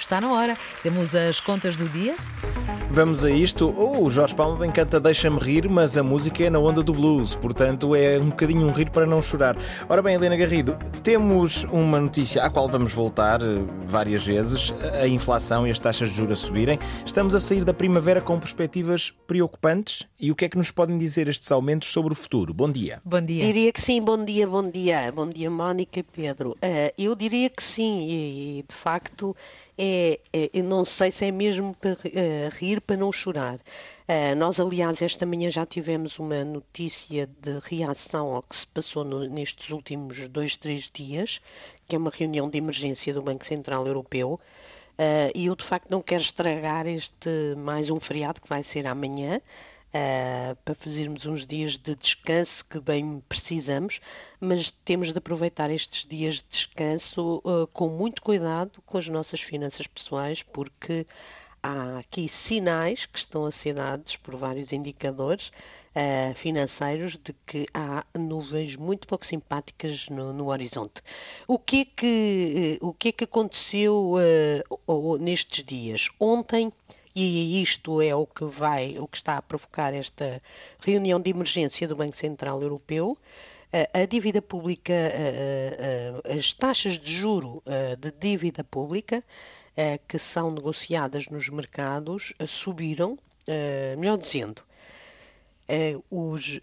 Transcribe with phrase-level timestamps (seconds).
[0.00, 0.56] está na hora.
[0.82, 2.16] Temos as contas do dia.
[2.92, 3.72] Vamos a isto.
[3.78, 6.92] Oh, o Jorge Palma bem canta Deixa-me rir, mas a música é na onda do
[6.92, 9.56] blues, portanto é um bocadinho um rir para não chorar.
[9.88, 15.06] Ora bem, Helena Garrido, temos uma notícia à qual vamos voltar eh, várias vezes: a
[15.06, 16.80] inflação e as taxas de juros a subirem.
[17.06, 20.98] Estamos a sair da primavera com perspectivas preocupantes e o que é que nos podem
[20.98, 22.52] dizer estes aumentos sobre o futuro?
[22.52, 23.00] Bom dia.
[23.04, 23.46] Bom dia.
[23.46, 25.12] Diria que sim, bom dia, bom dia.
[25.12, 26.50] Bom dia, Mónica e Pedro.
[26.50, 29.36] Uh, eu diria que sim, e de facto
[29.82, 31.96] é, é, eu não sei se é mesmo para uh,
[32.58, 33.56] rir para não chorar.
[33.56, 39.04] Uh, nós, aliás, esta manhã já tivemos uma notícia de reação ao que se passou
[39.04, 41.40] no, nestes últimos dois, três dias,
[41.86, 44.40] que é uma reunião de emergência do Banco Central Europeu.
[45.00, 48.86] Uh, e eu, de facto, não quero estragar este mais um feriado que vai ser
[48.86, 49.40] amanhã
[49.90, 54.00] uh, para fazermos uns dias de descanso que bem precisamos,
[54.40, 59.40] mas temos de aproveitar estes dias de descanso uh, com muito cuidado com as nossas
[59.40, 61.06] finanças pessoais, porque
[61.62, 65.48] há aqui sinais que estão a ser dados por vários indicadores
[65.94, 71.02] uh, financeiros de que há nuvens muito pouco simpáticas no, no horizonte.
[71.46, 74.14] O que é que, uh, o que, é que aconteceu
[74.86, 76.08] uh, nestes dias?
[76.18, 76.72] Ontem
[77.14, 80.40] e isto é o que vai, o que está a provocar esta
[80.80, 83.18] reunião de emergência do Banco Central Europeu.
[83.92, 84.92] A dívida pública,
[86.36, 87.62] as taxas de juro
[87.98, 89.24] de dívida pública
[90.08, 93.18] que são negociadas nos mercados subiram,
[93.98, 94.62] melhor dizendo,
[96.10, 96.60] os,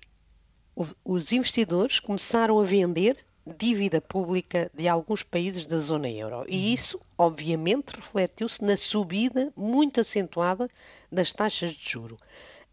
[1.03, 3.17] os investidores começaram a vender
[3.57, 6.45] dívida pública de alguns países da zona euro.
[6.47, 6.73] E uhum.
[6.73, 10.69] isso, obviamente, refletiu-se na subida muito acentuada
[11.11, 12.17] das taxas de juro.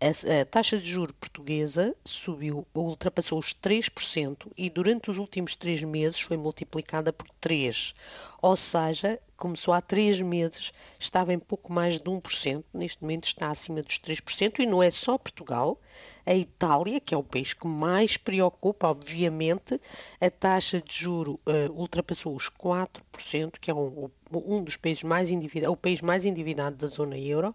[0.01, 5.83] A, a taxa de juro portuguesa subiu, ultrapassou os 3% e durante os últimos três
[5.83, 7.95] meses foi multiplicada por 3.
[8.43, 13.51] Ou seja, começou há três meses, estava em pouco mais de 1%, neste momento está
[13.51, 15.79] acima dos 3%, e não é só Portugal,
[16.27, 19.81] a Itália, que é o país que mais preocupa, obviamente,
[20.21, 25.31] a taxa de juro uh, ultrapassou os 4%, que é um, um dos países mais
[25.31, 27.55] endividados, o país mais endividado da zona euro,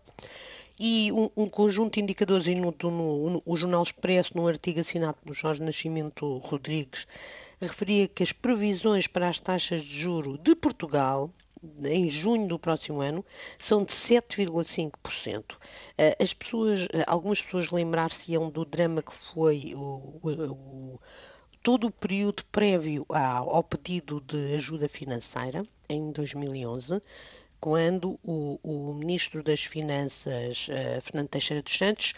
[0.80, 4.80] e um, um, conjunto de indicadores, e no, no, no, o Jornal Expresso, num artigo
[4.80, 7.06] assinado pelo Jorge Nascimento Rodrigues,
[7.60, 11.30] referia que as previsões para as taxas de juro de Portugal
[11.84, 13.24] em junho do próximo ano
[13.58, 15.58] são de 7,5%.
[15.98, 21.00] Eh, as pessoas, eh, algumas pessoas lembrar-se-ão do drama que foi o, o,
[21.62, 27.02] todo o período prévio ao, pedido de ajuda financeira, em 2011,
[27.60, 32.14] quando o, o Ministro das Finanças, uh, Fernando Teixeira dos Santos,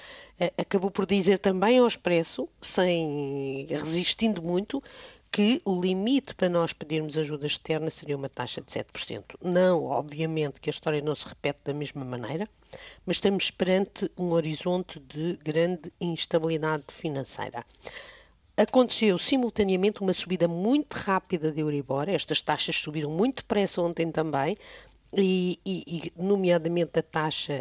[0.56, 4.84] acabou por dizer também ao expresso, sem resistindo muito,
[5.32, 9.24] que o limite para nós pedirmos ajuda externa seria uma taxa de 7%.
[9.42, 12.50] Não, obviamente, que a história não se repete da mesma maneira,
[13.06, 17.66] mas estamos perante um horizonte de grande instabilidade financeira.
[18.58, 24.58] Aconteceu simultaneamente uma subida muito rápida de Euribor, estas taxas subiram muito depressa ontem também,
[25.14, 27.54] e, e, nomeadamente a taxa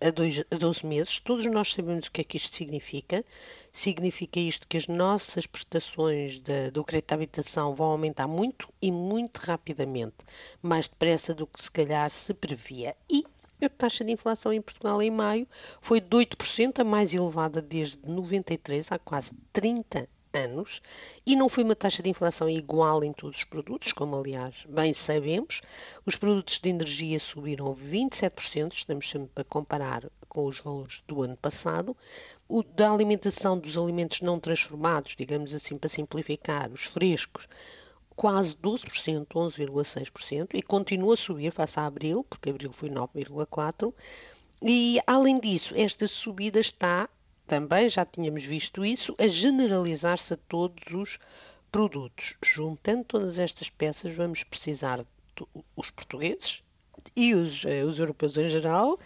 [0.00, 3.24] a, a, dois, a 12 meses, todos nós sabemos o que é que isto significa.
[3.70, 8.90] Significa isto que as nossas prestações de, do crédito de habitação vão aumentar muito e
[8.90, 10.16] muito rapidamente,
[10.62, 12.96] mais depressa do que se calhar se previa.
[13.10, 13.26] E
[13.60, 15.46] a taxa de inflação em Portugal em maio
[15.82, 20.82] foi de 8%, a mais elevada desde 93, há quase 30 anos
[21.24, 24.92] e não foi uma taxa de inflação igual em todos os produtos, como aliás bem
[24.92, 25.62] sabemos.
[26.04, 31.36] Os produtos de energia subiram 27%, estamos sempre a comparar com os valores do ano
[31.36, 31.96] passado.
[32.48, 37.48] O da alimentação dos alimentos não transformados, digamos assim para simplificar, os frescos,
[38.14, 43.92] quase 12%, 11,6%, e continua a subir face a abril, porque abril foi 9,4%.
[44.62, 47.08] E, além disso, esta subida está
[47.46, 51.18] também já tínhamos visto isso, a generalizar-se a todos os
[51.70, 52.34] produtos.
[52.42, 55.04] Juntando todas estas peças, vamos precisar
[55.76, 56.62] os portugueses
[57.14, 58.98] e os, uh, os europeus em geral, uh,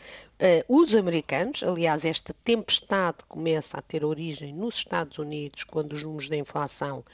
[0.68, 1.62] os americanos.
[1.62, 7.04] Aliás, esta tempestade começa a ter origem nos Estados Unidos, quando os números da inflação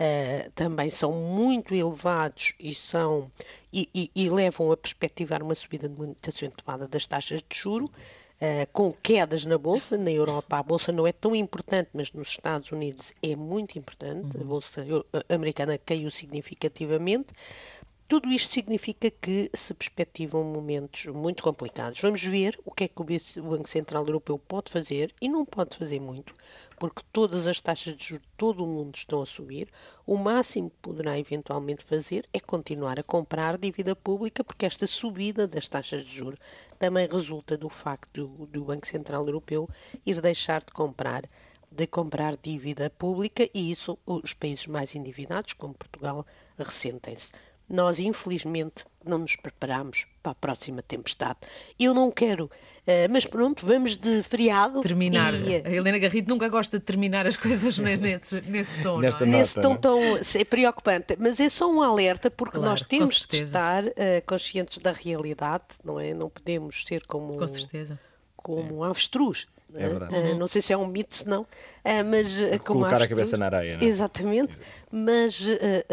[0.00, 3.30] Uh, também são muito elevados e, são,
[3.70, 7.90] e, e, e, levam a perspectivar uma subida muito acentuada das taxas de juro.
[8.40, 9.98] Uh, com quedas na Bolsa.
[9.98, 14.36] Na Europa a Bolsa não é tão importante, mas nos Estados Unidos é muito importante.
[14.36, 14.42] Uhum.
[14.42, 14.86] A Bolsa
[15.28, 17.28] americana caiu significativamente.
[18.10, 22.00] Tudo isto significa que se perspectivam momentos muito complicados.
[22.00, 23.04] Vamos ver o que é que o
[23.44, 26.34] Banco Central Europeu pode fazer e não pode fazer muito,
[26.80, 29.68] porque todas as taxas de juros de todo o mundo estão a subir,
[30.06, 35.46] o máximo que poderá eventualmente fazer é continuar a comprar dívida pública, porque esta subida
[35.46, 36.40] das taxas de juros
[36.78, 39.68] também resulta do facto do, do Banco Central Europeu
[40.06, 41.28] ir deixar de comprar
[41.70, 46.26] de comprar dívida pública e isso os países mais endividados, como Portugal,
[46.58, 47.30] ressentem-se.
[47.68, 51.38] Nós infelizmente não nos preparamos para a próxima tempestade.
[51.78, 54.80] Eu não quero, uh, mas pronto, vamos de feriado.
[54.80, 55.34] Terminar.
[55.34, 58.98] E, uh, a Helena Garrido nunca gosta de terminar as coisas nesse, nesse tom.
[59.00, 59.26] Nesta é?
[59.26, 59.76] nota, nesse tom não?
[59.76, 60.00] tão
[60.34, 63.90] é preocupante, mas é só um alerta porque Claro, nós temos de estar uh,
[64.26, 66.12] conscientes da realidade, não é?
[66.14, 67.98] Não podemos ser como Com certeza.
[68.36, 69.46] como um avestruz.
[69.74, 70.14] É verdade.
[70.14, 71.46] Ah, não sei se é um mito, se não,
[71.84, 73.88] ah, mas ah, como Colocar a cabeça na areia, não é?
[73.88, 74.52] Exatamente,
[74.90, 75.46] mas,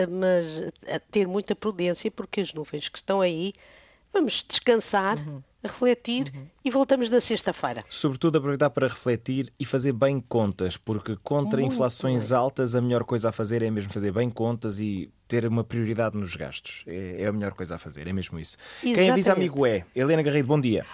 [0.10, 0.72] mas
[1.12, 3.54] ter muita prudência, porque as nuvens que estão aí,
[4.18, 5.42] vamos descansar, Uhum.
[5.64, 6.32] refletir
[6.64, 7.84] e voltamos na sexta-feira.
[7.90, 12.38] Sobretudo aproveitar para refletir e fazer bem contas, porque contra Muito inflações bem.
[12.38, 16.16] altas a melhor coisa a fazer é mesmo fazer bem contas e ter uma prioridade
[16.18, 16.84] nos gastos.
[16.88, 18.58] É, é a melhor coisa a fazer, é mesmo isso.
[18.82, 19.50] Quem avisa Exatamente.
[19.50, 19.84] amigo é.
[19.96, 20.86] Helena Garrido, bom dia.